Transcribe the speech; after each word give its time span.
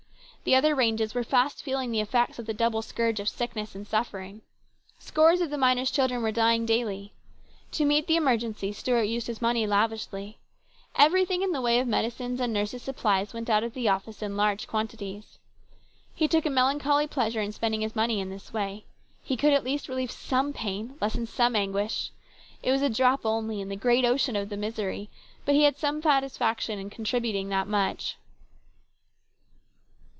The 0.43 0.55
other 0.55 0.73
ranges 0.73 1.13
were 1.13 1.23
fast 1.23 1.61
feeling 1.61 1.91
the 1.91 2.01
effects 2.01 2.39
of 2.39 2.47
the 2.47 2.53
double 2.55 2.81
scourge 2.81 3.19
of 3.19 3.29
sickness 3.29 3.75
and 3.75 3.85
suffering. 3.87 4.41
Scores 4.97 5.39
of 5.39 5.51
the 5.51 5.57
miners' 5.57 5.91
children 5.91 6.23
were 6.23 6.31
dying 6.31 6.65
daily. 6.65 7.13
To 7.73 7.85
meet 7.85 8.07
the 8.07 8.15
emergency 8.15 8.73
Stuart 8.73 9.03
used 9.03 9.27
his 9.27 9.39
money 9.39 9.67
lavishly. 9.67 10.39
Everything 10.95 11.43
in 11.43 11.51
the 11.51 11.61
way 11.61 11.77
of 11.79 11.87
medicines 11.87 12.39
and 12.39 12.51
nurses' 12.51 12.81
supplies 12.81 13.35
went 13.35 13.51
out 13.51 13.63
of 13.63 13.75
the 13.75 13.87
office 13.87 14.23
in 14.23 14.35
large 14.35 14.65
quantities. 14.67 15.37
He 16.15 16.27
took 16.27 16.47
a 16.47 16.49
melancholy 16.49 17.05
pleasure 17.05 17.41
in 17.41 17.51
spending 17.51 17.81
his 17.81 17.95
money 17.95 18.19
in 18.19 18.31
this 18.31 18.51
way. 18.51 18.85
He 19.21 19.37
could 19.37 19.53
at 19.53 19.63
least 19.63 19.87
relieve 19.87 20.09
some 20.09 20.53
pain, 20.53 20.95
lessen 20.99 21.27
some 21.27 21.55
anguish. 21.55 22.09
It 22.63 22.71
was 22.71 22.81
a 22.81 22.89
drop 22.89 23.27
only 23.27 23.61
in 23.61 23.69
the 23.69 23.75
great 23.75 24.05
ocean 24.05 24.35
of 24.35 24.49
the 24.49 24.57
misery, 24.57 25.07
but 25.45 25.53
he 25.53 25.65
had 25.65 25.77
some 25.77 26.01
satisfaction 26.01 26.79
in 26.79 26.89
contributing 26.89 27.49
that 27.49 27.67
much. 27.67 28.17